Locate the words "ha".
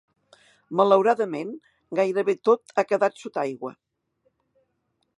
2.83-2.87